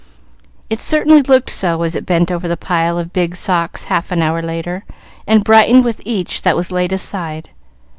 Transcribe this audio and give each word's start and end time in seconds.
It 0.67 0.81
certainly 0.81 1.21
looked 1.21 1.51
so 1.51 1.83
as 1.83 1.93
it 1.95 2.07
bent 2.07 2.31
over 2.31 2.47
the 2.47 2.57
pile 2.57 2.97
of 2.97 3.13
big 3.13 3.35
socks 3.35 3.83
half 3.83 4.11
an 4.11 4.23
hour 4.23 4.41
later, 4.41 4.83
and 5.27 5.43
brightened 5.43 5.83
with 5.85 6.01
each 6.03 6.41
that 6.41 6.55
was 6.57 6.71
laid 6.71 6.91
aside. 6.91 7.51